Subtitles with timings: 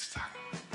[0.00, 0.69] Eines sagen.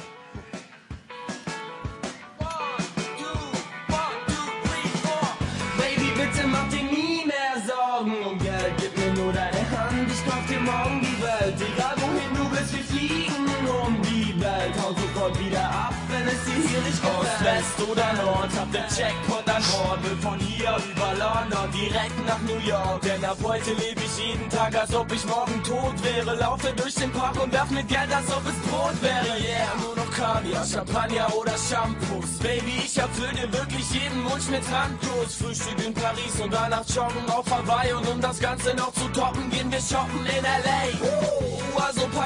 [16.83, 17.15] Gefällt.
[17.19, 20.03] Ost, West oder Nord, hab den Checkpoint an Bord.
[20.03, 23.01] Will von hier über London direkt nach New York.
[23.01, 26.35] Denn ab heute lebe ich jeden Tag, als ob ich morgen tot wäre.
[26.35, 29.37] Laufe durch den Park und werf mit Geld, als ob es Brot wäre.
[29.39, 32.37] Yeah, nur noch Kaviar, Champagner oder Shampoos.
[32.41, 35.35] Baby, ich erfüll dir wirklich jeden Wunsch mit Handlos.
[35.41, 37.93] Frühstück in Paris und danach joggen auf Hawaii.
[37.93, 41.44] Und um das Ganze noch zu toppen, gehen wir shoppen in L.A.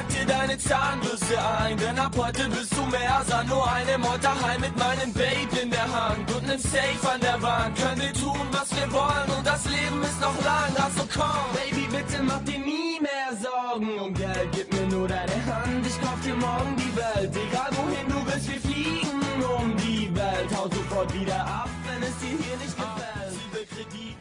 [0.00, 4.58] Pack dir deine Zahnbürste ein, denn ab heute bist du mehr als nur eine Motterheim
[4.62, 7.78] mit meinem Babe in der Hand und nem Safe an der Wand.
[7.78, 11.44] Können wir tun, was wir wollen und das Leben ist noch lang, also komm.
[11.52, 16.00] Baby, bitte mach dir nie mehr Sorgen um Geld, gib mir nur deine Hand, ich
[16.00, 17.36] kauf dir morgen die Welt.
[17.36, 19.20] Egal wohin du willst, wir fliegen
[19.58, 20.48] um die Welt.
[20.56, 23.36] Hau sofort wieder ab, wenn es dir hier nicht gefällt.
[23.52, 24.19] Liebe Kredit.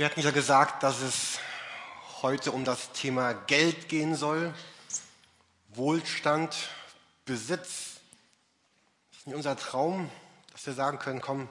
[0.00, 1.38] Wir hatten ja gesagt, dass es
[2.22, 4.54] heute um das Thema Geld gehen soll,
[5.74, 6.56] Wohlstand,
[7.26, 8.00] Besitz.
[9.10, 10.10] Das ist nicht unser Traum,
[10.52, 11.50] dass wir sagen können, komm,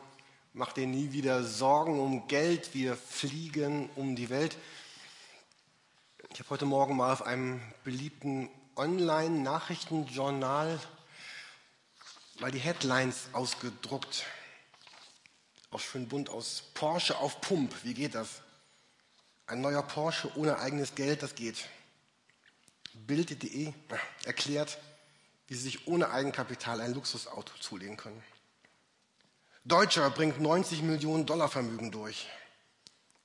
[0.53, 4.57] mach dir nie wieder Sorgen um Geld, wir fliegen um die Welt.
[6.33, 10.79] Ich habe heute Morgen mal auf einem beliebten Online-Nachrichtenjournal
[12.39, 14.25] mal die Headlines ausgedruckt.
[15.71, 16.63] Auch schön bunt aus.
[16.73, 18.41] Porsche auf Pump, wie geht das?
[19.45, 21.67] Ein neuer Porsche ohne eigenes Geld, das geht.
[22.93, 23.73] Bild.de
[24.25, 24.79] erklärt,
[25.47, 28.23] wie Sie sich ohne Eigenkapital ein Luxusauto zulegen können.
[29.65, 32.27] Deutscher bringt 90 Millionen Dollar Vermögen durch.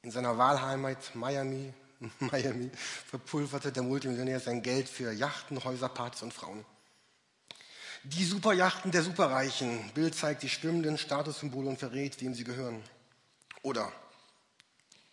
[0.02, 1.72] In seiner Wahlheimat Miami,
[2.18, 2.70] Miami
[3.08, 6.64] verpulverte der Multimillionär sein Geld für Yachten, Häuser, Partys und Frauen.
[8.06, 9.90] Die Superjachten der Superreichen.
[9.94, 12.82] Bild zeigt die schwimmenden Statussymbole und verrät, wem sie gehören.
[13.62, 13.90] Oder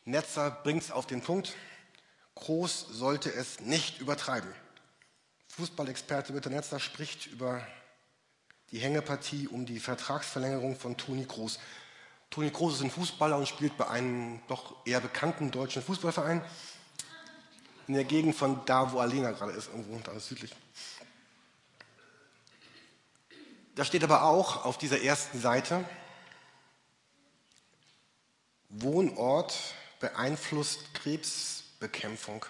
[0.04, 1.56] Netzer bringt es auf den Punkt.
[2.36, 4.54] Groß sollte es nicht übertreiben.
[5.56, 7.66] Fußballexperte Bitter Netzer spricht über
[8.72, 11.60] die Hängepartie um die Vertragsverlängerung von Toni Kroos.
[12.30, 16.44] Toni Kroos ist ein Fußballer und spielt bei einem doch eher bekannten deutschen Fußballverein
[17.88, 20.52] in der Gegend von da, wo Alena gerade ist, irgendwo da südlich.
[23.76, 25.86] Da steht aber auch auf dieser ersten Seite,
[28.70, 29.58] Wohnort
[30.00, 32.46] beeinflusst Krebsbekämpfung.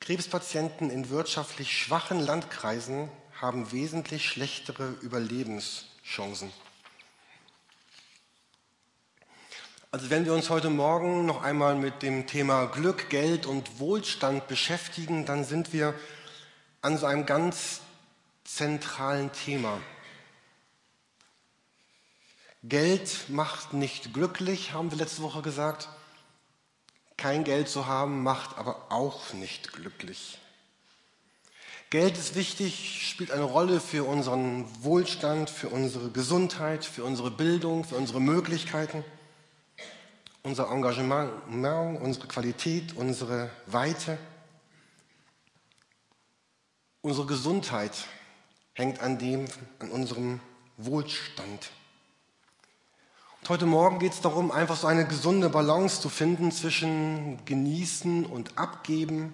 [0.00, 3.10] Krebspatienten in wirtschaftlich schwachen Landkreisen
[3.40, 6.52] haben wesentlich schlechtere Überlebenschancen.
[9.90, 14.48] Also wenn wir uns heute Morgen noch einmal mit dem Thema Glück, Geld und Wohlstand
[14.48, 15.94] beschäftigen, dann sind wir
[16.82, 17.80] an so einem ganz
[18.46, 19.80] zentralen Thema.
[22.62, 25.88] Geld macht nicht glücklich, haben wir letzte Woche gesagt.
[27.16, 30.38] Kein Geld zu haben macht aber auch nicht glücklich.
[31.90, 37.84] Geld ist wichtig, spielt eine Rolle für unseren Wohlstand, für unsere Gesundheit, für unsere Bildung,
[37.84, 39.04] für unsere Möglichkeiten,
[40.42, 41.30] unser Engagement,
[42.00, 44.18] unsere Qualität, unsere Weite.
[47.02, 47.92] Unsere Gesundheit
[48.76, 49.46] hängt an dem,
[49.78, 50.38] an unserem
[50.76, 51.70] Wohlstand.
[53.40, 58.26] Und heute Morgen geht es darum, einfach so eine gesunde Balance zu finden zwischen Genießen
[58.26, 59.32] und Abgeben,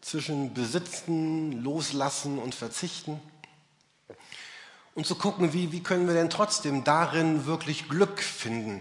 [0.00, 3.20] zwischen Besitzen, Loslassen und Verzichten.
[4.96, 8.80] Und zu gucken, wie, wie können wir denn trotzdem darin wirklich Glück finden.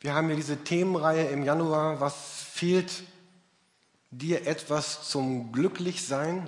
[0.00, 2.14] Wir haben hier diese Themenreihe im Januar, was
[2.52, 3.04] fehlt
[4.10, 6.46] dir etwas zum Glücklichsein?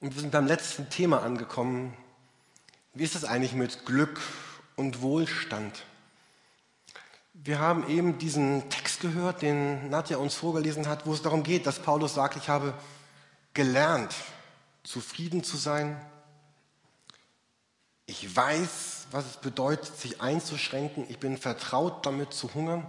[0.00, 1.94] Und wir sind beim letzten Thema angekommen.
[2.94, 4.18] Wie ist es eigentlich mit Glück
[4.74, 5.84] und Wohlstand?
[7.34, 11.66] Wir haben eben diesen Text gehört, den Nadja uns vorgelesen hat, wo es darum geht,
[11.66, 12.72] dass Paulus sagt, ich habe
[13.52, 14.14] gelernt,
[14.84, 16.00] zufrieden zu sein.
[18.06, 21.04] Ich weiß, was es bedeutet, sich einzuschränken.
[21.10, 22.86] Ich bin vertraut damit zu hungern.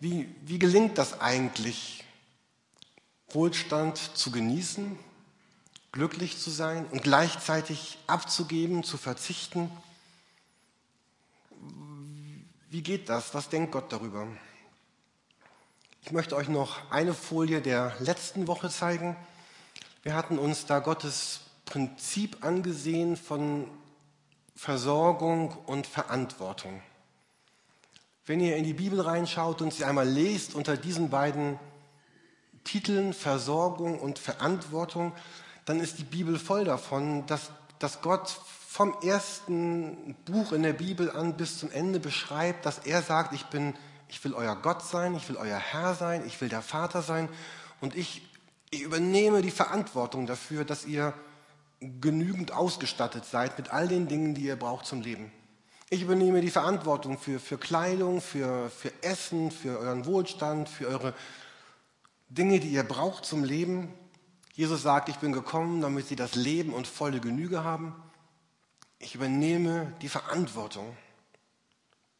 [0.00, 2.04] Wie, wie gelingt das eigentlich,
[3.28, 4.98] Wohlstand zu genießen,
[5.96, 9.70] glücklich zu sein und gleichzeitig abzugeben, zu verzichten?
[12.68, 13.32] Wie geht das?
[13.32, 14.26] Was denkt Gott darüber?
[16.02, 19.16] Ich möchte euch noch eine Folie der letzten Woche zeigen.
[20.02, 23.66] Wir hatten uns da Gottes Prinzip angesehen von
[24.54, 26.82] Versorgung und Verantwortung.
[28.26, 31.58] Wenn ihr in die Bibel reinschaut und sie einmal lest unter diesen beiden
[32.64, 35.14] Titeln Versorgung und Verantwortung,
[35.66, 38.40] dann ist die Bibel voll davon, dass, dass Gott
[38.76, 43.46] vom ersten Buch in der Bibel an bis zum Ende beschreibt, dass er sagt, ich
[43.46, 43.74] bin,
[44.08, 47.28] ich will euer Gott sein, ich will euer Herr sein, ich will der Vater sein
[47.80, 48.22] und ich,
[48.70, 51.14] ich übernehme die Verantwortung dafür, dass ihr
[51.80, 55.32] genügend ausgestattet seid mit all den Dingen, die ihr braucht zum Leben.
[55.88, 61.14] Ich übernehme die Verantwortung für, für Kleidung, für, für Essen, für euren Wohlstand, für eure
[62.28, 63.92] Dinge, die ihr braucht zum Leben.
[64.56, 67.94] Jesus sagt, ich bin gekommen, damit sie das Leben und volle Genüge haben.
[68.98, 70.96] Ich übernehme die Verantwortung.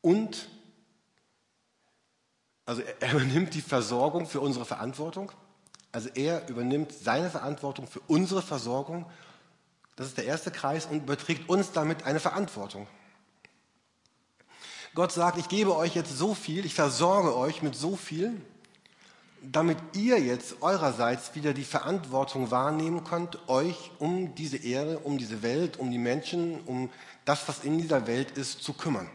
[0.02, 0.50] Und,
[2.66, 5.32] also er übernimmt die Versorgung für unsere Verantwortung.
[5.92, 9.10] Also er übernimmt seine Verantwortung für unsere Versorgung.
[9.96, 12.86] Das ist der erste Kreis und überträgt uns damit eine Verantwortung.
[14.94, 18.42] Gott sagt, ich gebe euch jetzt so viel, ich versorge euch mit so viel,
[19.42, 25.42] damit ihr jetzt eurerseits wieder die Verantwortung wahrnehmen könnt, euch um diese Erde, um diese
[25.42, 26.90] Welt, um die Menschen, um
[27.24, 29.08] das, was in dieser Welt ist, zu kümmern.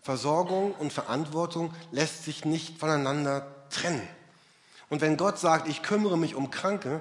[0.00, 4.06] Versorgung und Verantwortung lässt sich nicht voneinander trennen.
[4.88, 7.00] Und wenn Gott sagt, ich kümmere mich um Kranke,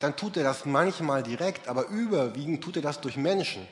[0.00, 3.66] dann tut er das manchmal direkt, aber überwiegend tut er das durch Menschen.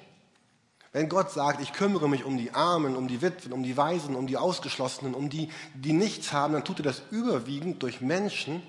[0.93, 4.17] Wenn Gott sagt, ich kümmere mich um die Armen, um die Witwen, um die Waisen,
[4.17, 8.63] um die Ausgeschlossenen, um die, die nichts haben, dann tut er das überwiegend durch Menschen,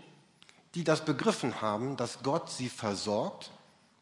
[0.75, 3.51] die das begriffen haben, dass Gott sie versorgt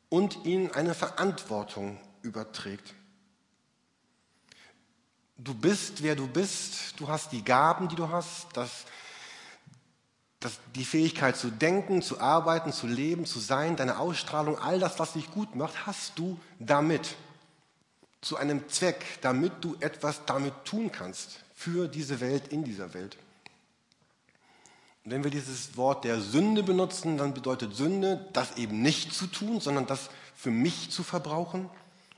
[0.09, 2.93] und ihnen eine Verantwortung überträgt.
[5.37, 8.85] Du bist, wer du bist, du hast die Gaben, die du hast, das,
[10.39, 14.97] das, die Fähigkeit zu denken, zu arbeiten, zu leben, zu sein, deine Ausstrahlung, all das,
[14.97, 17.15] was dich gut macht, hast du damit
[18.27, 23.17] zu einem Zweck, damit du etwas damit tun kannst für diese Welt, in dieser Welt.
[25.05, 29.27] Und wenn wir dieses Wort der Sünde benutzen, dann bedeutet Sünde, das eben nicht zu
[29.27, 31.69] tun, sondern das für mich zu verbrauchen.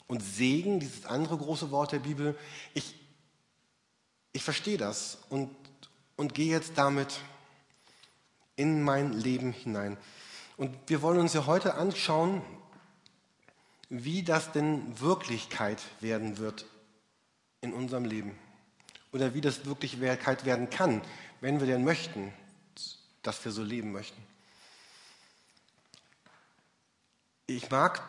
[0.07, 2.35] Und Segen, dieses andere große Wort der Bibel,
[2.73, 2.95] ich,
[4.33, 5.56] ich verstehe das und,
[6.15, 7.19] und gehe jetzt damit
[8.56, 9.97] in mein Leben hinein.
[10.57, 12.41] Und wir wollen uns ja heute anschauen,
[13.89, 16.65] wie das denn Wirklichkeit werden wird
[17.62, 18.38] in unserem Leben.
[19.12, 21.01] Oder wie das Wirklichkeit werden kann,
[21.41, 22.31] wenn wir denn möchten,
[23.24, 24.21] dass wir so leben möchten.
[27.47, 28.03] Ich mag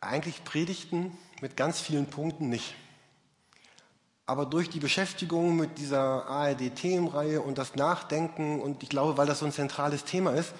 [0.00, 2.74] eigentlich Predigten mit ganz vielen Punkten nicht.
[4.24, 9.40] Aber durch die Beschäftigung mit dieser ARD-Themenreihe und das Nachdenken und ich glaube, weil das
[9.40, 10.52] so ein zentrales Thema ist,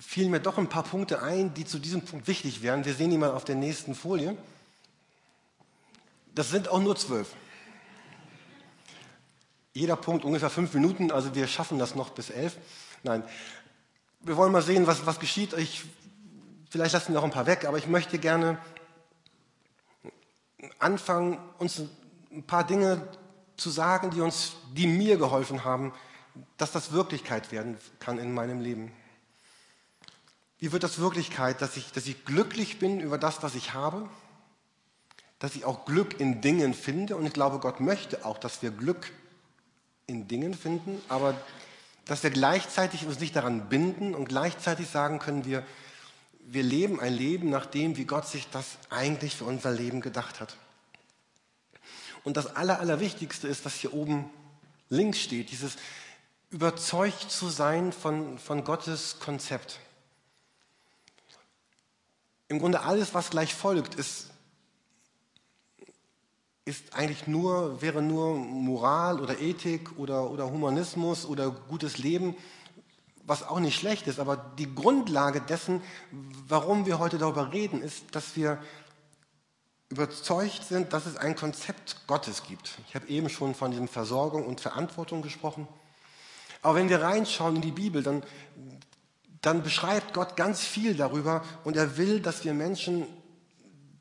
[0.00, 2.84] fielen mir doch ein paar Punkte ein, die zu diesem Punkt wichtig wären.
[2.84, 4.36] Wir sehen die mal auf der nächsten Folie.
[6.34, 7.28] Das sind auch nur zwölf.
[9.72, 12.56] Jeder Punkt ungefähr fünf Minuten, also wir schaffen das noch bis elf.
[13.02, 13.22] Nein,
[14.20, 15.52] wir wollen mal sehen, was, was geschieht.
[15.54, 15.84] Ich,
[16.68, 18.58] vielleicht lassen wir auch ein paar weg, aber ich möchte gerne
[20.78, 21.82] anfangen, uns
[22.30, 23.06] ein paar Dinge
[23.56, 25.92] zu sagen, die uns, die mir geholfen haben,
[26.56, 28.92] dass das Wirklichkeit werden kann in meinem Leben.
[30.58, 34.08] Wie wird das Wirklichkeit, dass ich, dass ich glücklich bin über das, was ich habe?
[35.38, 37.16] Dass ich auch Glück in Dingen finde?
[37.16, 39.12] Und ich glaube, Gott möchte auch, dass wir Glück
[40.06, 41.34] in Dingen finden, aber
[42.06, 45.62] dass wir gleichzeitig uns nicht daran binden und gleichzeitig sagen können, wir,
[46.40, 50.40] wir leben ein Leben nach dem, wie Gott sich das eigentlich für unser Leben gedacht
[50.40, 50.56] hat.
[52.24, 54.28] Und das Aller, Allerwichtigste ist, was hier oben
[54.88, 55.76] links steht, dieses
[56.50, 59.78] überzeugt zu sein von, von Gottes Konzept.
[62.48, 64.30] Im Grunde alles, was gleich folgt, ist,
[66.64, 72.36] ist eigentlich nur, wäre nur Moral oder Ethik oder, oder Humanismus oder gutes Leben,
[73.24, 74.18] was auch nicht schlecht ist.
[74.18, 75.82] Aber die Grundlage dessen,
[76.46, 78.58] warum wir heute darüber reden, ist, dass wir
[79.90, 82.78] überzeugt sind, dass es ein Konzept Gottes gibt.
[82.88, 85.66] Ich habe eben schon von diesem Versorgung und Verantwortung gesprochen.
[86.60, 88.22] Aber wenn wir reinschauen in die Bibel, dann,
[89.48, 93.06] dann beschreibt Gott ganz viel darüber und er will, dass wir Menschen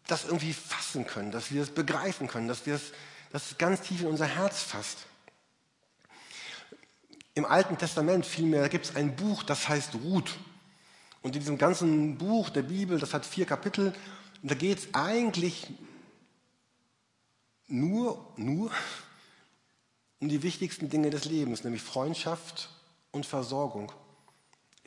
[0.05, 2.91] das irgendwie fassen können, dass wir es begreifen können, dass wir es,
[3.31, 5.05] dass es ganz tief in unser Herz fasst.
[7.33, 10.37] Im Alten Testament vielmehr gibt es ein Buch, das heißt Ruth.
[11.21, 13.93] Und in diesem ganzen Buch der Bibel, das hat vier Kapitel,
[14.43, 15.67] da geht es eigentlich
[17.67, 18.69] nur, nur
[20.19, 22.69] um die wichtigsten Dinge des Lebens, nämlich Freundschaft
[23.11, 23.93] und Versorgung.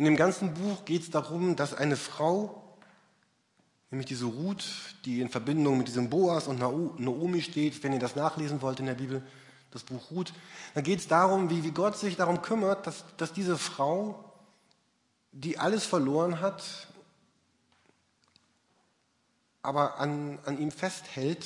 [0.00, 2.62] In dem ganzen Buch geht es darum, dass eine Frau
[3.90, 4.64] nämlich diese Ruth,
[5.04, 8.86] die in Verbindung mit diesem Boas und Naomi steht, wenn ihr das nachlesen wollt in
[8.86, 9.22] der Bibel,
[9.70, 10.32] das Buch Ruth,
[10.72, 14.24] dann geht es darum, wie, wie Gott sich darum kümmert, dass, dass diese Frau,
[15.32, 16.64] die alles verloren hat,
[19.60, 21.44] aber an, an ihm festhält,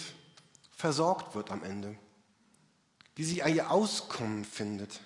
[0.70, 1.96] versorgt wird am Ende.
[3.16, 5.00] Wie sie ihr Auskommen findet.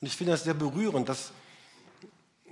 [0.00, 1.30] Und ich finde das sehr berührend, dass,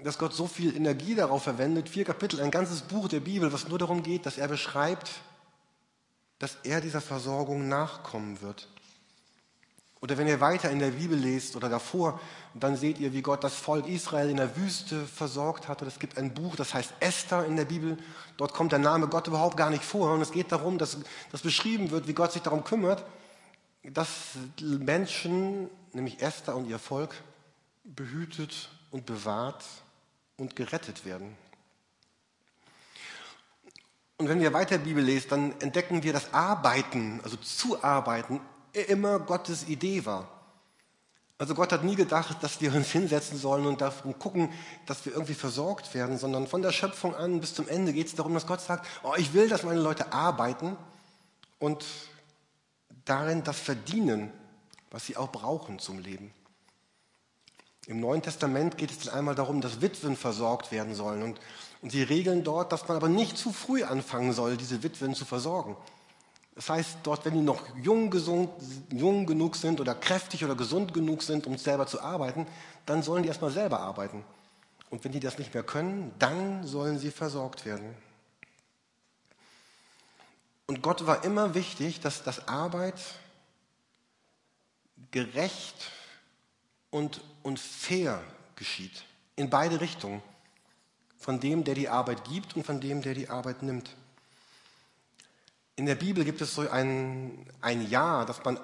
[0.04, 3.68] dass Gott so viel Energie darauf verwendet, vier Kapitel, ein ganzes Buch der Bibel, was
[3.68, 5.10] nur darum geht, dass er beschreibt,
[6.38, 8.68] dass er dieser Versorgung nachkommen wird.
[10.02, 12.18] Oder wenn ihr weiter in der Bibel lest oder davor,
[12.54, 15.82] dann seht ihr, wie Gott das Volk Israel in der Wüste versorgt hat.
[15.82, 17.98] Und es gibt ein Buch, das heißt Esther in der Bibel.
[18.38, 20.14] Dort kommt der Name Gott überhaupt gar nicht vor.
[20.14, 20.96] Und es geht darum, dass,
[21.30, 23.04] dass beschrieben wird, wie Gott sich darum kümmert,
[23.82, 24.08] dass
[24.58, 27.14] Menschen, nämlich Esther und ihr Volk,
[27.84, 29.64] behütet und bewahrt
[30.40, 31.36] und gerettet werden.
[34.16, 38.40] Und wenn wir weiter Bibel lesen, dann entdecken wir, dass Arbeiten, also zu arbeiten,
[38.72, 40.28] immer Gottes Idee war.
[41.38, 44.52] Also Gott hat nie gedacht, dass wir uns hinsetzen sollen und davon gucken,
[44.84, 48.14] dass wir irgendwie versorgt werden, sondern von der Schöpfung an bis zum Ende geht es
[48.14, 50.76] darum, dass Gott sagt, oh, ich will, dass meine Leute arbeiten
[51.58, 51.84] und
[53.06, 54.30] darin das verdienen,
[54.90, 56.34] was sie auch brauchen zum Leben.
[57.90, 61.24] Im Neuen Testament geht es dann einmal darum, dass Witwen versorgt werden sollen.
[61.24, 61.40] Und,
[61.82, 65.24] und sie regeln dort, dass man aber nicht zu früh anfangen soll, diese Witwen zu
[65.24, 65.76] versorgen.
[66.54, 68.48] Das heißt, dort, wenn die noch jung, gesund,
[68.92, 72.46] jung genug sind oder kräftig oder gesund genug sind, um selber zu arbeiten,
[72.86, 74.22] dann sollen die erstmal selber arbeiten.
[74.90, 77.96] Und wenn die das nicht mehr können, dann sollen sie versorgt werden.
[80.68, 83.00] Und Gott war immer wichtig, dass das Arbeit
[85.10, 85.90] gerecht
[86.90, 87.20] und,
[87.58, 88.22] fair
[88.56, 89.04] geschieht.
[89.36, 90.22] In beide Richtungen.
[91.18, 93.94] Von dem, der die Arbeit gibt und von dem, der die Arbeit nimmt.
[95.76, 98.58] In der Bibel gibt es so ein, ein Jahr, das man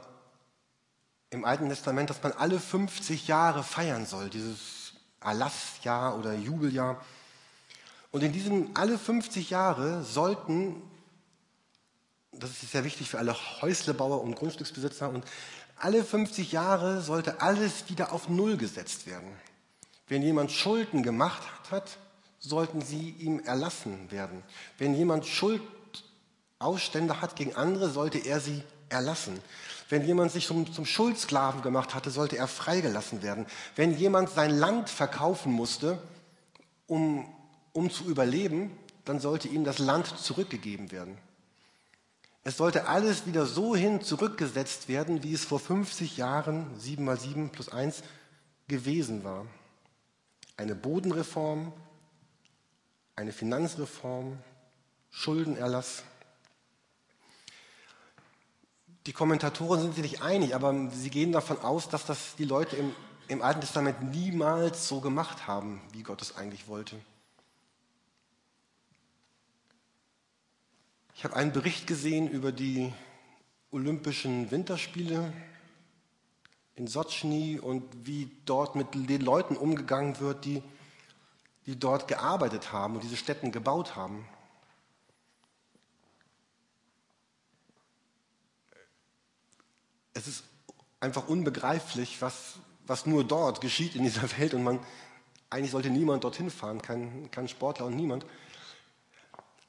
[1.30, 7.04] im Alten Testament, dass man alle 50 Jahre feiern soll, dieses Erlassjahr oder Jubeljahr.
[8.10, 10.80] Und in diesen alle 50 Jahre sollten,
[12.32, 15.24] das ist sehr wichtig für alle Häuslebauer und Grundstücksbesitzer, und
[15.78, 19.28] alle 50 Jahre sollte alles wieder auf Null gesetzt werden.
[20.08, 21.98] Wenn jemand Schulden gemacht hat,
[22.38, 24.42] sollten sie ihm erlassen werden.
[24.78, 25.62] Wenn jemand Schuld
[26.58, 29.40] Ausstände hat gegen andere, sollte er sie erlassen.
[29.88, 33.46] Wenn jemand sich zum, zum Schuldsklaven gemacht hatte, sollte er freigelassen werden.
[33.74, 35.98] Wenn jemand sein Land verkaufen musste,
[36.86, 37.26] um,
[37.72, 41.18] um zu überleben, dann sollte ihm das Land zurückgegeben werden.
[42.46, 47.18] Es sollte alles wieder so hin zurückgesetzt werden, wie es vor 50 Jahren, 7 mal
[47.18, 48.04] 7 plus 1,
[48.68, 49.46] gewesen war.
[50.56, 51.72] Eine Bodenreform,
[53.16, 54.38] eine Finanzreform,
[55.10, 56.04] Schuldenerlass.
[59.06, 62.76] Die Kommentatoren sind sich nicht einig, aber sie gehen davon aus, dass das die Leute
[62.76, 62.94] im,
[63.26, 66.94] im Alten Testament niemals so gemacht haben, wie Gott es eigentlich wollte.
[71.16, 72.92] Ich habe einen Bericht gesehen über die
[73.70, 75.32] Olympischen Winterspiele
[76.74, 80.62] in Sochi und wie dort mit den Leuten umgegangen wird, die,
[81.64, 84.28] die dort gearbeitet haben und diese Städten gebaut haben.
[90.16, 90.44] es ist
[90.98, 92.54] einfach unbegreiflich, was,
[92.86, 94.80] was nur dort geschieht in dieser Welt und man,
[95.50, 98.26] eigentlich sollte niemand dorthin fahren, kein, kein Sportler und niemand.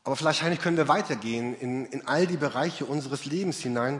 [0.08, 4.00] Aber vielleicht können wir weitergehen in, in all die Bereiche unseres Lebens hinein.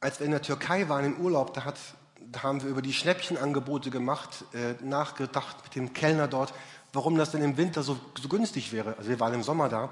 [0.00, 1.76] Als wir in der Türkei waren im Urlaub, da, hat,
[2.18, 6.54] da haben wir über die Schnäppchenangebote gemacht, äh, nachgedacht mit dem Kellner dort,
[6.94, 8.96] warum das denn im Winter so, so günstig wäre.
[8.96, 9.90] Also wir waren im Sommer da.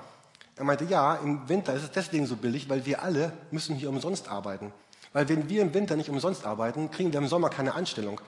[0.56, 3.90] Er meinte, ja, im Winter ist es deswegen so billig, weil wir alle müssen hier
[3.90, 4.72] umsonst arbeiten.
[5.12, 8.22] Weil wenn wir im Winter nicht umsonst arbeiten, kriegen wir im Sommer keine Anstellung.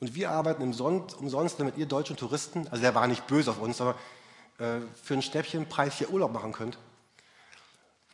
[0.00, 3.82] Und wir arbeiten umsonst, damit ihr deutschen Touristen, also der war nicht böse auf uns,
[3.82, 3.96] aber
[4.60, 6.78] für einen Stäbchenpreis hier Urlaub machen könnt.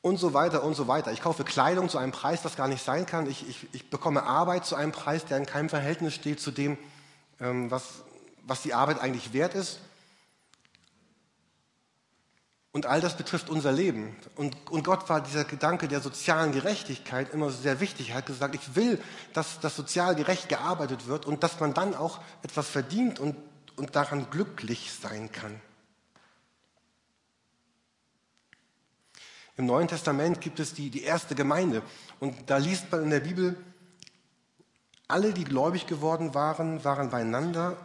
[0.00, 1.10] Und so weiter und so weiter.
[1.10, 3.28] Ich kaufe Kleidung zu einem Preis, das gar nicht sein kann.
[3.28, 6.78] Ich, ich, ich bekomme Arbeit zu einem Preis, der in keinem Verhältnis steht zu dem,
[7.40, 8.04] ähm, was,
[8.46, 9.80] was die Arbeit eigentlich wert ist.
[12.70, 14.14] Und all das betrifft unser Leben.
[14.36, 18.10] Und, und Gott war dieser Gedanke der sozialen Gerechtigkeit immer sehr wichtig.
[18.10, 21.94] Er hat gesagt, ich will, dass das sozial gerecht gearbeitet wird und dass man dann
[21.96, 23.34] auch etwas verdient und,
[23.76, 25.60] und daran glücklich sein kann.
[29.56, 31.82] Im Neuen Testament gibt es die, die erste Gemeinde.
[32.20, 33.56] Und da liest man in der Bibel,
[35.08, 37.76] alle, die gläubig geworden waren, waren beieinander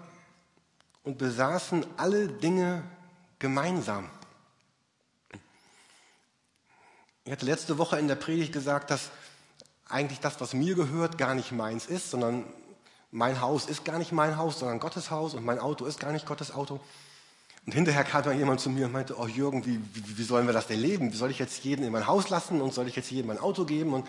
[1.04, 2.84] und besaßen alle Dinge
[3.40, 4.10] gemeinsam.
[7.24, 9.10] Ich hatte letzte Woche in der Predigt gesagt, dass
[9.88, 12.46] eigentlich das, was mir gehört, gar nicht meins ist, sondern
[13.12, 16.12] mein Haus ist gar nicht mein Haus, sondern Gottes Haus und mein Auto ist gar
[16.12, 16.80] nicht Gottes Auto.
[17.66, 20.48] Und hinterher kam dann jemand zu mir und meinte, oh Jürgen, wie, wie, wie sollen
[20.48, 21.14] wir das denn leben?
[21.14, 23.38] Wie soll ich jetzt jeden in mein Haus lassen und soll ich jetzt jedem mein
[23.38, 23.94] Auto geben?
[23.94, 24.08] Und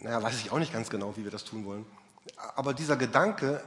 [0.00, 1.86] naja, weiß ich auch nicht ganz genau, wie wir das tun wollen.
[2.56, 3.62] Aber dieser Gedanke,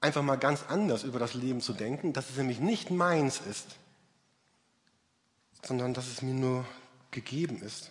[0.00, 3.76] einfach mal ganz anders über das Leben zu denken, dass es nämlich nicht meins ist,
[5.62, 6.64] sondern dass es mir nur
[7.10, 7.90] gegeben ist.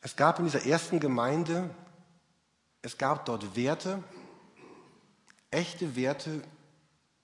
[0.00, 1.70] Es gab in dieser ersten Gemeinde,
[2.82, 4.02] es gab dort Werte,
[5.50, 6.42] echte Werte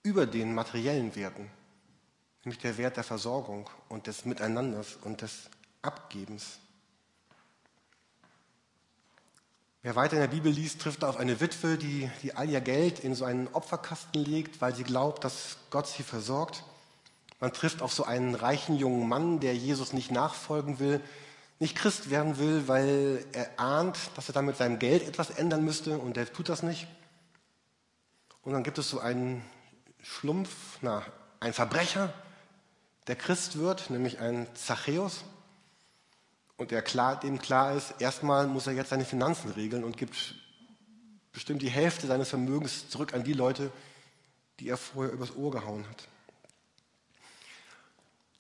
[0.03, 1.51] über den materiellen Werten,
[2.45, 5.51] nämlich der Wert der Versorgung und des Miteinanders und des
[5.83, 6.59] Abgebens.
[9.83, 12.99] Wer weiter in der Bibel liest, trifft auf eine Witwe, die, die all ihr Geld
[12.99, 16.65] in so einen Opferkasten legt, weil sie glaubt, dass Gott sie versorgt.
[17.39, 21.01] Man trifft auf so einen reichen jungen Mann, der Jesus nicht nachfolgen will,
[21.61, 25.65] nicht Christ werden will, weil er ahnt, dass er dann mit seinem Geld etwas ändern
[25.65, 26.89] müsste und er tut das nicht.
[28.47, 29.45] Und dann gibt es so einen
[30.01, 31.05] Schlumpf, na,
[31.41, 32.15] ein Verbrecher,
[33.09, 35.25] der Christ wird, nämlich ein Zachäus.
[36.57, 40.37] Und der klar, dem klar ist, erstmal muss er jetzt seine Finanzen regeln und gibt
[41.33, 43.73] bestimmt die Hälfte seines Vermögens zurück an die Leute,
[44.61, 46.07] die er vorher übers Ohr gehauen hat.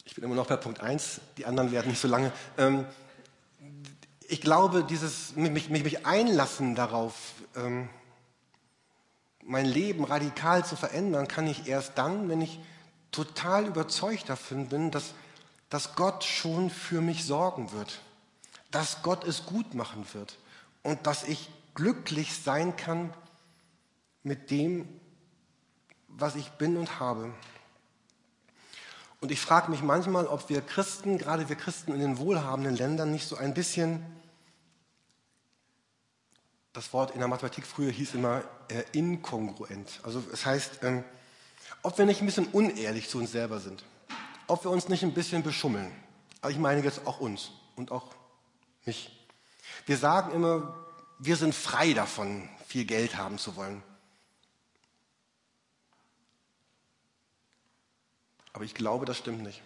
[0.04, 2.30] Ich bin immer noch bei Punkt 1, die anderen werden nicht so lange.
[2.58, 2.86] Ähm,
[4.28, 7.88] ich glaube, dieses mich, mich, mich einlassen darauf, ähm,
[9.46, 12.60] mein Leben radikal zu verändern, kann ich erst dann, wenn ich
[13.12, 15.14] total überzeugt davon bin, dass,
[15.70, 18.02] dass Gott schon für mich sorgen wird,
[18.70, 20.38] dass Gott es gut machen wird
[20.82, 23.12] und dass ich glücklich sein kann
[24.22, 24.88] mit dem,
[26.08, 27.32] was ich bin und habe.
[29.20, 33.12] Und ich frage mich manchmal, ob wir Christen, gerade wir Christen in den wohlhabenden Ländern,
[33.12, 34.04] nicht so ein bisschen,
[36.76, 40.00] das Wort in der Mathematik früher hieß immer äh, inkongruent.
[40.02, 41.04] Also es heißt, ähm,
[41.82, 43.82] ob wir nicht ein bisschen unehrlich zu uns selber sind,
[44.46, 45.90] ob wir uns nicht ein bisschen beschummeln.
[46.42, 48.14] Aber ich meine jetzt auch uns und auch
[48.84, 49.26] mich.
[49.86, 50.76] Wir sagen immer,
[51.18, 53.82] wir sind frei davon, viel Geld haben zu wollen.
[58.52, 59.62] Aber ich glaube, das stimmt nicht.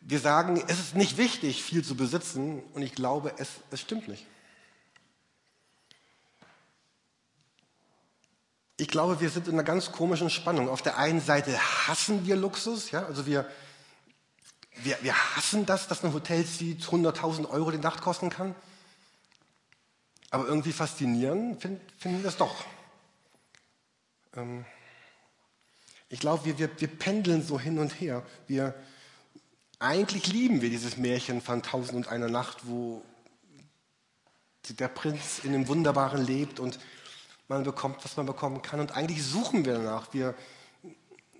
[0.00, 4.08] Wir sagen, es ist nicht wichtig, viel zu besitzen, und ich glaube, es, es stimmt
[4.08, 4.26] nicht.
[8.82, 10.68] Ich glaube, wir sind in einer ganz komischen Spannung.
[10.68, 13.48] Auf der einen Seite hassen wir Luxus, ja, also wir,
[14.82, 18.56] wir, wir hassen das, dass ein Hotelsuite 100.000 Euro die Nacht kosten kann.
[20.30, 22.64] Aber irgendwie faszinierend find, finden wir es doch.
[24.34, 24.64] Ähm,
[26.08, 28.24] ich glaube, wir, wir, wir pendeln so hin und her.
[28.48, 28.74] Wir,
[29.78, 33.04] eigentlich lieben wir dieses Märchen von Tausend und einer Nacht, wo
[34.70, 36.80] der Prinz in einem Wunderbaren lebt und
[37.52, 38.80] man bekommt, was man bekommen kann.
[38.80, 40.12] Und eigentlich suchen wir danach.
[40.12, 40.34] Wir,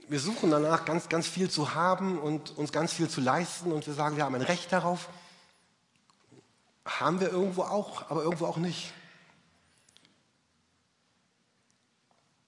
[0.08, 3.72] wir suchen danach, ganz, ganz viel zu haben und uns ganz viel zu leisten.
[3.72, 5.08] Und wir sagen, wir haben ein Recht darauf.
[6.84, 8.92] Haben wir irgendwo auch, aber irgendwo auch nicht.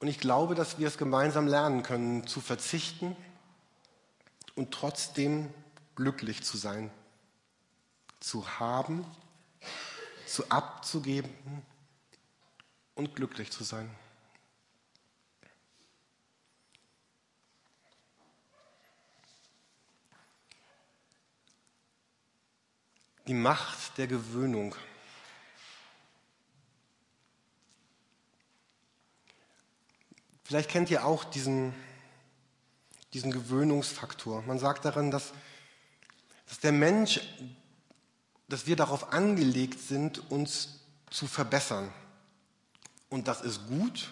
[0.00, 3.16] Und ich glaube, dass wir es gemeinsam lernen können, zu verzichten
[4.55, 5.48] und trotzdem
[5.94, 6.90] glücklich zu sein,
[8.20, 9.07] zu haben,
[10.27, 11.31] zu abzugeben
[12.94, 13.90] und glücklich zu sein.
[23.26, 24.74] Die Macht der Gewöhnung.
[30.44, 31.74] Vielleicht kennt ihr auch diesen,
[33.14, 34.42] diesen Gewöhnungsfaktor.
[34.42, 35.33] Man sagt daran, dass,
[36.46, 37.20] dass der Mensch,
[38.48, 41.90] dass wir darauf angelegt sind, uns zu verbessern.
[43.14, 44.11] Und das ist gut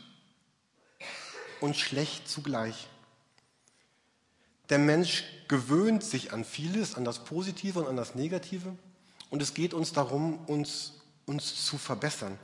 [1.61, 2.87] und schlecht zugleich.
[4.69, 8.77] Der Mensch gewöhnt sich an vieles, an das Positive und an das Negative.
[9.29, 10.93] Und es geht uns darum, uns,
[11.27, 12.39] uns zu verbessern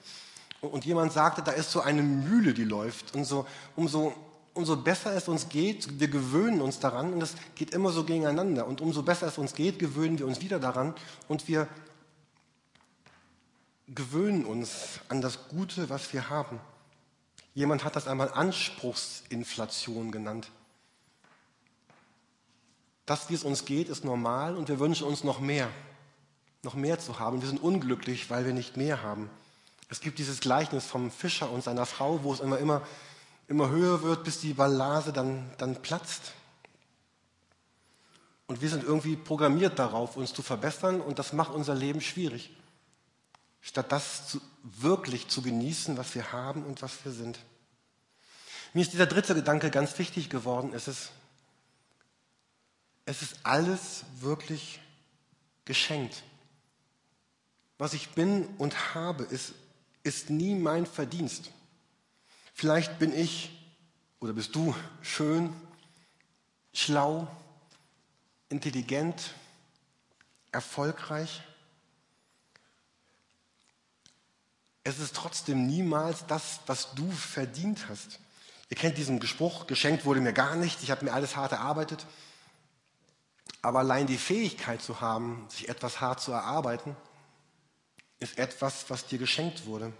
[0.61, 3.15] und jemand sagte, da ist so eine Mühle, die läuft.
[3.15, 4.13] Und so, umso,
[4.53, 8.67] umso besser es uns geht, wir gewöhnen uns daran und es geht immer so gegeneinander.
[8.67, 10.97] Und umso besser es uns geht, gewöhnen wir uns wieder daran
[11.29, 11.69] und wir
[13.95, 16.61] gewöhnen uns an das Gute, was wir haben.
[17.55, 20.51] Jemand hat das einmal Anspruchsinflation genannt.
[23.07, 25.71] Das, wie es uns geht, ist normal und wir wünschen uns noch mehr,
[26.63, 27.41] noch mehr zu haben.
[27.41, 29.31] Wir sind unglücklich, weil wir nicht mehr haben.
[29.89, 32.83] Es gibt dieses Gleichnis vom Fischer und seiner Frau, wo es immer, immer,
[33.49, 36.33] immer höher wird, bis die Ballase dann, dann platzt.
[38.47, 42.51] Und wir sind irgendwie programmiert darauf, uns zu verbessern und das macht unser Leben schwierig.
[43.61, 47.39] Statt das zu, wirklich zu genießen, was wir haben und was wir sind.
[48.73, 50.73] Mir ist dieser dritte Gedanke ganz wichtig geworden.
[50.75, 51.11] Es ist,
[53.07, 54.81] es ist alles wirklich
[55.65, 56.23] geschenkt.
[57.79, 59.55] Was ich bin und habe, ist,
[60.03, 61.51] ist nie mein Verdienst.
[62.55, 63.51] Vielleicht bin ich
[64.21, 65.55] oder bist du schön,
[66.73, 67.29] schlau,
[68.49, 69.35] intelligent,
[70.51, 71.43] erfolgreich.
[74.89, 78.21] Es ist trotzdem niemals das, was du verdient hast.
[78.71, 82.07] Ihr kennt diesen Spruch, geschenkt wurde mir gar nichts, ich habe mir alles hart erarbeitet.
[83.61, 86.97] Aber allein die Fähigkeit zu haben, sich etwas hart zu erarbeiten,
[88.19, 89.93] ist etwas, was dir geschenkt wurde.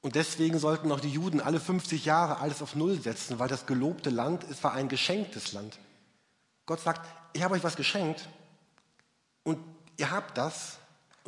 [0.00, 3.66] Und deswegen sollten auch die Juden alle 50 Jahre alles auf Null setzen, weil das
[3.66, 5.78] gelobte Land es war ein geschenktes Land.
[6.66, 8.28] Gott sagt, ich habe euch was geschenkt
[9.44, 9.60] und
[9.96, 10.77] ihr habt das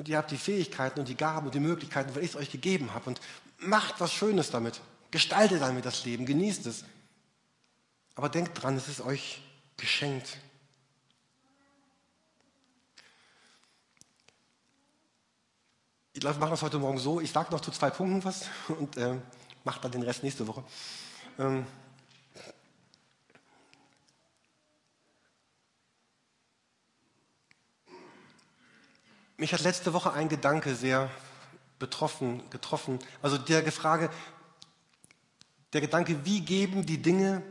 [0.01, 2.51] und ihr habt die Fähigkeiten und die Gaben und die Möglichkeiten, weil ich es euch
[2.51, 3.11] gegeben habe.
[3.11, 3.21] Und
[3.59, 4.81] macht was Schönes damit.
[5.11, 6.87] Gestaltet damit das Leben, genießt es.
[8.15, 9.43] Aber denkt dran, es ist euch
[9.77, 10.39] geschenkt.
[16.15, 17.21] Ich glaube, wir machen das heute Morgen so.
[17.21, 19.19] Ich sage noch zu zwei Punkten was und äh,
[19.65, 20.65] mache dann den Rest nächste Woche.
[21.39, 21.67] Ähm
[29.41, 31.09] Mich hat letzte Woche ein Gedanke sehr
[31.79, 32.99] betroffen, getroffen.
[33.23, 34.11] Also der Frage,
[35.73, 37.43] der Gedanke, wie geben die Dinge,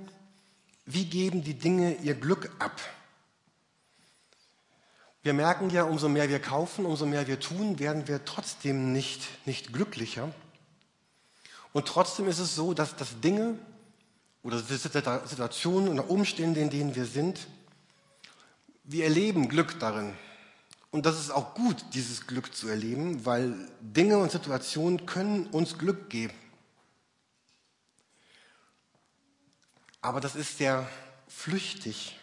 [0.86, 2.80] wie geben die Dinge ihr Glück ab?
[5.24, 9.28] Wir merken ja, umso mehr wir kaufen, umso mehr wir tun, werden wir trotzdem nicht,
[9.48, 10.32] nicht glücklicher.
[11.74, 13.58] Und trotzdem ist es so, dass, dass Dinge
[14.44, 17.48] oder Situationen oder Umstände, in denen wir sind,
[18.84, 20.14] wir erleben Glück darin.
[20.92, 25.78] Und das ist auch gut, dieses Glück zu erleben, weil Dinge und Situationen können uns
[25.78, 26.34] Glück geben.
[30.02, 30.88] Aber das ist sehr
[31.28, 32.18] flüchtig.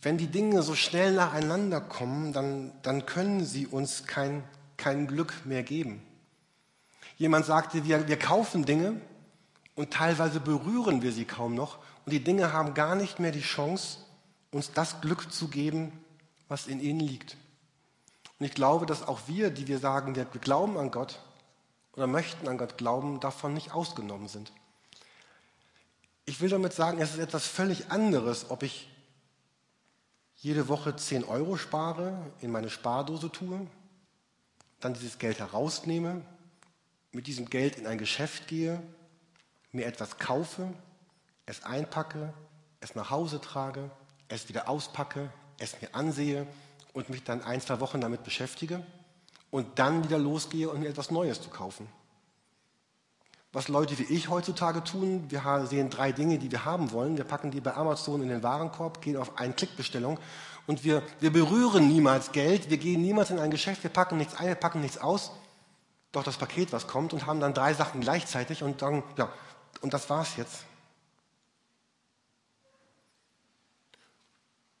[0.00, 4.44] Wenn die Dinge so schnell nacheinander kommen, dann, dann können sie uns kein,
[4.76, 6.02] kein Glück mehr geben.
[7.16, 9.00] Jemand sagte, wir, wir kaufen Dinge
[9.74, 13.40] und teilweise berühren wir sie kaum noch und die Dinge haben gar nicht mehr die
[13.40, 13.98] Chance,
[14.50, 15.92] uns das Glück zu geben,
[16.48, 17.36] was in ihnen liegt.
[18.38, 21.20] Und ich glaube, dass auch wir, die wir sagen, wir glauben an Gott
[21.94, 24.52] oder möchten an Gott glauben, davon nicht ausgenommen sind.
[26.26, 28.90] Ich will damit sagen, es ist etwas völlig anderes, ob ich
[30.36, 33.66] jede Woche 10 Euro spare, in meine Spardose tue,
[34.80, 36.22] dann dieses Geld herausnehme,
[37.12, 38.82] mit diesem Geld in ein Geschäft gehe,
[39.72, 40.74] mir etwas kaufe,
[41.46, 42.34] es einpacke,
[42.80, 43.90] es nach Hause trage
[44.28, 46.46] es wieder auspacke, es mir ansehe
[46.92, 48.84] und mich dann ein, zwei Wochen damit beschäftige
[49.50, 51.88] und dann wieder losgehe und mir etwas Neues zu kaufen.
[53.52, 57.16] Was Leute wie ich heutzutage tun, wir sehen drei Dinge, die wir haben wollen.
[57.16, 60.18] Wir packen die bei Amazon in den Warenkorb, gehen auf eine Klickbestellung
[60.66, 64.34] und wir, wir berühren niemals Geld, wir gehen niemals in ein Geschäft, wir packen nichts
[64.34, 65.30] ein, wir packen nichts aus,
[66.12, 69.32] doch das Paket, was kommt und haben dann drei Sachen gleichzeitig und sagen, ja,
[69.80, 70.64] und das war's jetzt.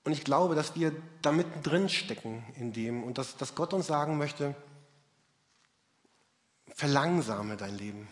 [0.06, 3.88] Und ich glaube, dass wir da mittendrin stecken in dem und dass, dass Gott uns
[3.88, 4.54] sagen möchte,
[6.68, 8.06] verlangsame dein Leben.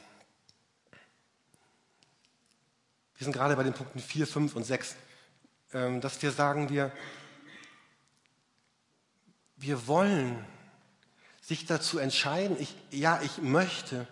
[3.16, 4.96] Wir sind gerade bei den Punkten 4, 5 und 6,
[5.72, 6.90] ähm, dass wir sagen, wir,
[9.54, 10.44] wir wollen
[11.42, 14.08] sich dazu entscheiden, ich, ja, ich möchte,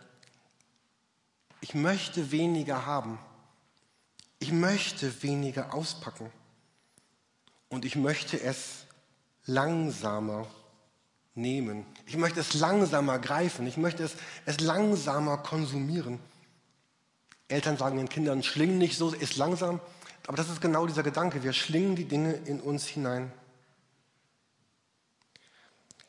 [1.61, 3.19] ich möchte weniger haben.
[4.39, 6.31] Ich möchte weniger auspacken.
[7.73, 8.85] Und ich möchte es
[9.47, 10.47] langsamer
[11.35, 11.87] nehmen.
[12.05, 13.67] Ich möchte es langsamer greifen.
[13.67, 16.19] Ich möchte es, es langsamer konsumieren.
[17.49, 19.81] Eltern sagen den Kindern, schling nicht so, ist langsam.
[20.27, 21.43] Aber das ist genau dieser Gedanke.
[21.43, 23.33] Wir schlingen die Dinge in uns hinein.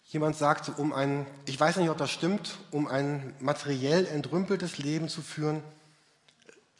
[0.04, 5.08] Jemand sagt, um ein, ich weiß nicht, ob das stimmt, um ein materiell entrümpeltes Leben
[5.08, 5.64] zu führen,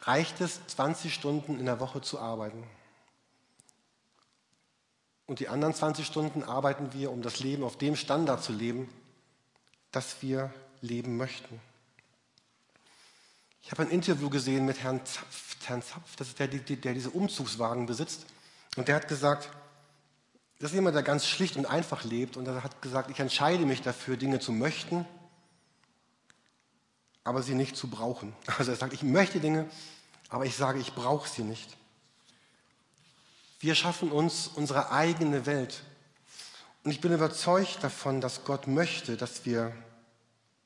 [0.02, 2.66] reicht es, 20 Stunden in der Woche zu arbeiten.
[5.26, 8.90] Und die anderen 20 Stunden arbeiten wir, um das Leben auf dem Standard zu leben,
[9.92, 11.62] das wir leben möchten.
[13.62, 17.10] Ich habe ein Interview gesehen mit Herrn Zapf, Herrn Zapf das ist der, der, diese
[17.10, 18.26] Umzugswagen besitzt.
[18.76, 19.50] Und der hat gesagt,
[20.60, 22.36] das ist jemand, der ganz schlicht und einfach lebt.
[22.36, 25.06] Und er hat gesagt, ich entscheide mich dafür, Dinge zu möchten,
[27.24, 28.36] aber sie nicht zu brauchen.
[28.58, 29.70] Also er sagt, ich möchte Dinge,
[30.34, 31.78] Aber ich sage, ich brauche sie nicht.
[33.64, 35.84] Wir schaffen uns unsere eigene Welt.
[36.84, 39.74] Und ich bin überzeugt davon, dass Gott möchte, dass wir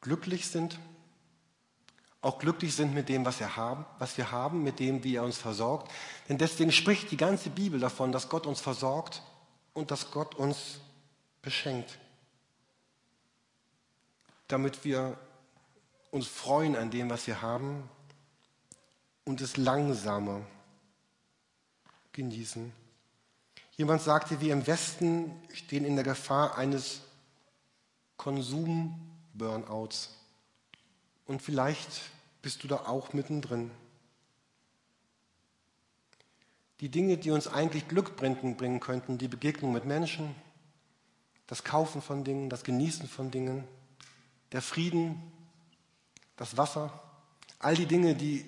[0.01, 0.79] glücklich sind,
[2.21, 5.23] auch glücklich sind mit dem, was wir haben, was wir haben, mit dem, wie er
[5.23, 5.91] uns versorgt.
[6.27, 9.21] Denn deswegen spricht die ganze Bibel davon, dass Gott uns versorgt
[9.75, 10.79] und dass Gott uns
[11.43, 11.99] beschenkt,
[14.47, 15.19] damit wir
[16.09, 17.87] uns freuen an dem, was wir haben
[19.23, 20.41] und es langsamer
[22.13, 22.86] genießen.
[23.77, 27.01] Jemand sagte, wir im Westen stehen in der Gefahr eines
[28.17, 30.09] Konsum-Burnouts.
[31.27, 32.01] Und vielleicht
[32.41, 33.69] bist du da auch mittendrin.
[36.79, 40.35] Die Dinge, die uns eigentlich Glück bringen könnten, die Begegnung mit Menschen,
[41.45, 43.63] das Kaufen von Dingen, das Genießen von Dingen,
[44.53, 45.21] der Frieden,
[46.35, 46.99] das Wasser,
[47.59, 48.43] all die Dinge, die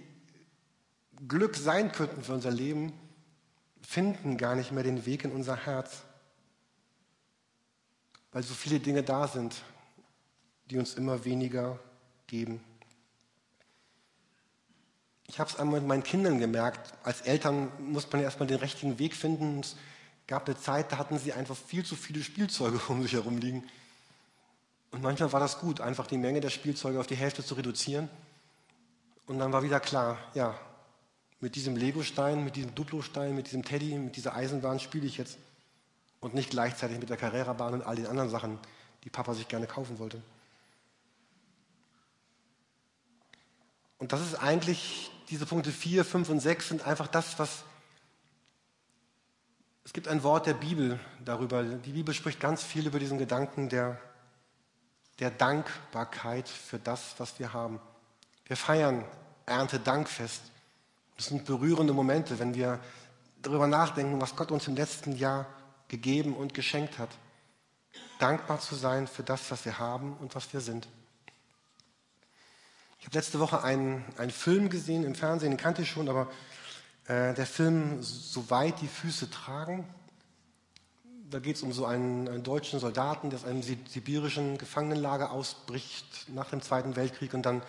[1.27, 2.93] Glück sein könnten für unser Leben,
[3.81, 6.03] finden gar nicht mehr den Weg in unser Herz,
[8.31, 9.61] weil so viele Dinge da sind,
[10.69, 11.79] die uns immer weniger
[12.27, 12.63] geben.
[15.27, 16.93] Ich habe es einmal mit meinen Kindern gemerkt.
[17.03, 19.59] Als Eltern muss man erstmal den richtigen Weg finden.
[19.59, 19.75] Es
[20.27, 23.63] gab eine Zeit, da hatten sie einfach viel zu viele Spielzeuge um sich herum liegen.
[24.91, 28.09] Und manchmal war das gut, einfach die Menge der Spielzeuge auf die Hälfte zu reduzieren.
[29.27, 30.59] Und dann war wieder klar, ja,
[31.41, 35.37] mit diesem Legostein, mit diesem Duplostein, mit diesem Teddy, mit dieser Eisenbahn spiele ich jetzt.
[36.19, 38.59] Und nicht gleichzeitig mit der Carrera-Bahn und all den anderen Sachen,
[39.05, 40.21] die Papa sich gerne kaufen wollte.
[43.99, 47.63] Und das ist eigentlich, diese Punkte 4, 5 und 6 sind einfach das, was.
[49.85, 51.63] Es gibt ein Wort der Bibel darüber.
[51.63, 53.99] Die Bibel spricht ganz viel über diesen Gedanken der,
[55.19, 57.79] der Dankbarkeit für das, was wir haben.
[58.45, 59.05] Wir feiern
[59.45, 60.41] Erntedankfest.
[61.19, 62.79] Das sind berührende Momente, wenn wir
[63.41, 65.47] darüber nachdenken, was Gott uns im letzten Jahr
[65.89, 67.09] gegeben und geschenkt hat.
[68.19, 70.87] Dankbar zu sein für das, was wir haben und was wir sind.
[72.99, 76.31] Ich habe letzte Woche einen, einen Film gesehen im Fernsehen, den kannte ich schon, aber
[77.07, 79.93] äh, der Film Soweit die Füße tragen.
[81.29, 86.29] Da geht es um so einen, einen, deutschen Soldaten, der aus einem sibirischen Gefangenenlager ausbricht
[86.29, 87.61] nach dem Zweiten Weltkrieg und dann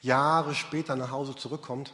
[0.00, 1.92] Jahre später nach Hause zurückkommt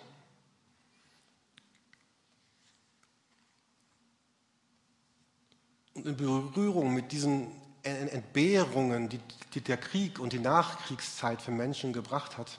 [6.04, 7.50] in Berührung mit diesen
[7.82, 9.20] Entbehrungen, die,
[9.54, 12.58] die der Krieg und die Nachkriegszeit für Menschen gebracht hat.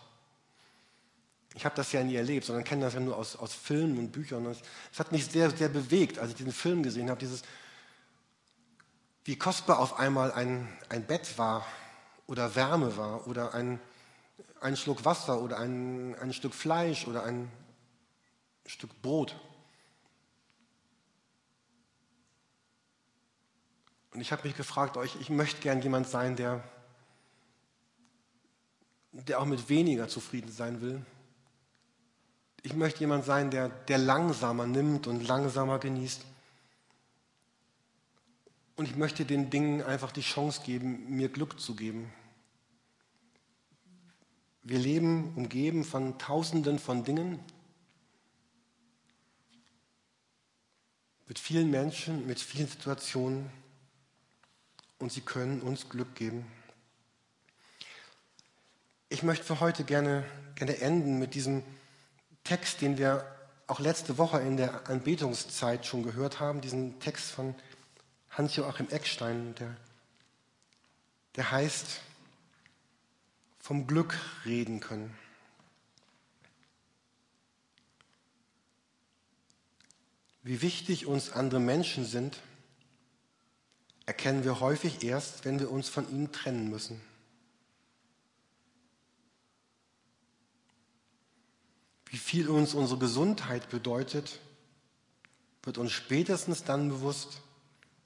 [1.56, 4.12] Ich habe das ja nie erlebt, sondern kenne das ja nur aus, aus Filmen und
[4.12, 4.46] Büchern.
[4.92, 7.44] Es hat mich sehr, sehr bewegt, als ich diesen Film gesehen habe, dieses,
[9.24, 11.66] wie kostbar auf einmal ein, ein Bett war
[12.28, 13.80] oder Wärme war oder ein,
[14.60, 17.50] ein Schluck Wasser oder ein, ein Stück Fleisch oder ein
[18.66, 19.40] Stück Brot.
[24.16, 26.64] Und ich habe mich gefragt, euch, ich möchte gern jemand sein, der,
[29.12, 31.06] der auch mit weniger zufrieden sein will.
[32.62, 36.24] Ich möchte jemand sein, der, der langsamer nimmt und langsamer genießt.
[38.78, 42.10] Und ich möchte den Dingen einfach die Chance geben, mir Glück zu geben.
[44.64, 47.40] Wir leben umgeben von Tausenden von Dingen,
[51.28, 53.52] mit vielen Menschen, mit vielen Situationen
[55.06, 56.52] und sie können uns Glück geben.
[59.08, 61.62] Ich möchte für heute gerne, gerne enden mit diesem
[62.44, 63.24] Text, den wir
[63.68, 67.54] auch letzte Woche in der Anbetungszeit schon gehört haben, diesen Text von
[68.32, 69.78] Hans-Joachim Eckstein, der,
[71.36, 72.02] der heißt,
[73.60, 75.16] vom Glück reden können.
[80.42, 82.40] Wie wichtig uns andere Menschen sind,
[84.06, 87.02] erkennen wir häufig erst, wenn wir uns von ihnen trennen müssen.
[92.08, 94.40] Wie viel uns unsere Gesundheit bedeutet,
[95.64, 97.42] wird uns spätestens dann bewusst,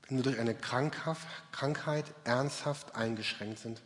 [0.08, 3.82] wenn wir durch eine Krankheit ernsthaft eingeschränkt sind.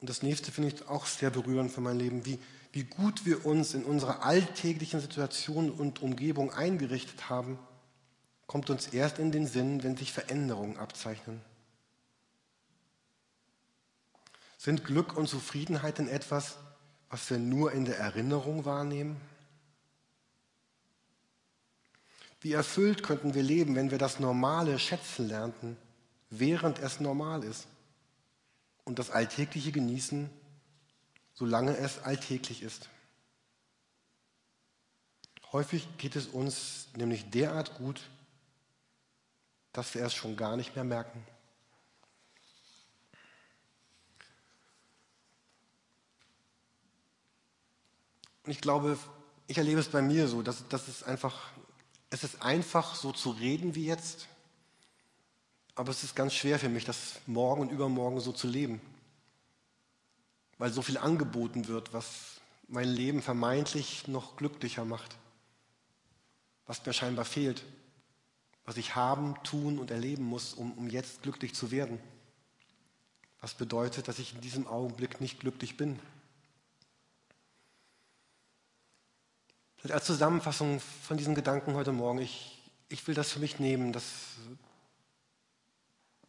[0.00, 2.38] Und das nächste finde ich auch sehr berührend für mein Leben, wie,
[2.72, 7.58] wie gut wir uns in unserer alltäglichen Situation und Umgebung eingerichtet haben,
[8.46, 11.40] kommt uns erst in den Sinn, wenn sich Veränderungen abzeichnen.
[14.56, 16.56] Sind Glück und Zufriedenheit denn etwas,
[17.10, 19.20] was wir nur in der Erinnerung wahrnehmen?
[22.40, 25.76] Wie erfüllt könnten wir leben, wenn wir das Normale schätzen lernten,
[26.30, 27.66] während es normal ist
[28.84, 30.30] und das alltägliche Genießen
[31.42, 32.88] solange es alltäglich ist.
[35.50, 38.00] Häufig geht es uns nämlich derart gut,
[39.72, 41.26] dass wir es schon gar nicht mehr merken.
[48.44, 48.96] Und ich glaube,
[49.48, 51.50] ich erlebe es bei mir so, dass, dass es einfach,
[52.10, 54.28] es ist einfach so zu reden wie jetzt,
[55.74, 58.80] aber es ist ganz schwer für mich, das morgen und übermorgen so zu leben,
[60.62, 65.16] weil so viel angeboten wird, was mein Leben vermeintlich noch glücklicher macht,
[66.66, 67.64] was mir scheinbar fehlt,
[68.64, 71.98] was ich haben, tun und erleben muss, um, um jetzt glücklich zu werden.
[73.40, 75.98] Was bedeutet, dass ich in diesem Augenblick nicht glücklich bin.
[79.88, 84.04] Als Zusammenfassung von diesen Gedanken heute Morgen, ich, ich will das für mich nehmen, dass,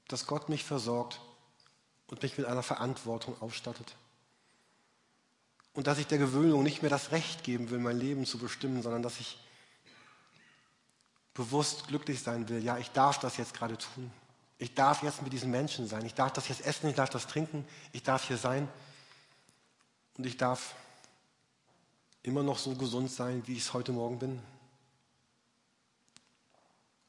[0.07, 1.21] dass Gott mich versorgt
[2.07, 3.95] und mich mit einer Verantwortung ausstattet.
[5.73, 8.83] Und dass ich der Gewöhnung nicht mehr das Recht geben will, mein Leben zu bestimmen,
[8.83, 9.39] sondern dass ich
[11.33, 12.63] bewusst glücklich sein will.
[12.63, 14.11] Ja, ich darf das jetzt gerade tun.
[14.59, 16.05] Ich darf jetzt mit diesen Menschen sein.
[16.05, 18.67] Ich darf das jetzt essen, ich darf das trinken, ich darf hier sein.
[20.17, 20.75] Und ich darf
[22.21, 24.39] immer noch so gesund sein, wie ich es heute Morgen bin.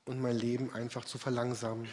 [0.06, 1.88] Und mein Leben einfach zu verlangsamen.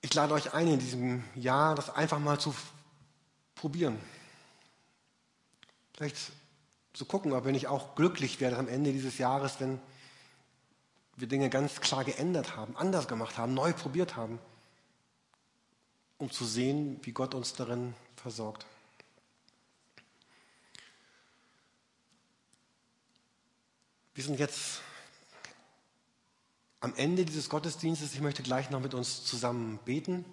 [0.00, 2.54] Ich lade euch ein, in diesem Jahr das einfach mal zu
[3.56, 3.98] probieren.
[5.94, 6.16] Vielleicht
[6.92, 9.80] zu gucken, ob wir nicht auch glücklich werden am Ende dieses Jahres, wenn
[11.16, 14.38] wir Dinge ganz klar geändert haben, anders gemacht haben, neu probiert haben,
[16.18, 18.66] um zu sehen, wie Gott uns darin versorgt.
[24.14, 24.80] Wir sind jetzt
[26.80, 28.14] am Ende dieses Gottesdienstes.
[28.14, 30.24] Ich möchte gleich noch mit uns zusammen beten.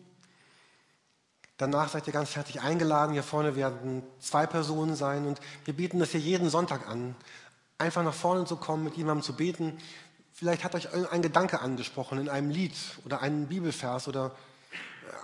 [1.64, 3.14] Danach seid ihr ganz herzlich eingeladen.
[3.14, 7.16] Hier vorne werden zwei Personen sein und wir bieten das hier jeden Sonntag an.
[7.78, 9.78] Einfach nach vorne zu kommen, mit jemandem zu beten.
[10.34, 14.32] Vielleicht hat euch ein Gedanke angesprochen in einem Lied oder einen Bibelvers oder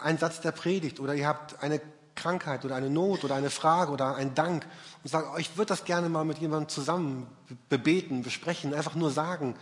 [0.02, 1.82] ein Satz der Predigt oder ihr habt eine
[2.15, 4.65] Krankheit oder eine Not oder eine Frage oder ein Dank
[5.04, 7.28] und sagen, oh, ich würde das gerne mal mit jemandem zusammen
[7.67, 9.58] bebeten, besprechen, einfach nur sagen,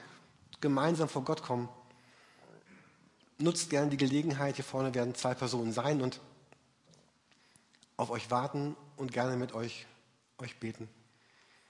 [0.61, 1.69] gemeinsam vor Gott kommen.
[3.39, 6.19] Nutzt gerne die Gelegenheit, hier vorne werden zwei Personen sein und
[7.97, 9.85] auf euch warten und gerne mit euch,
[10.37, 10.87] euch beten.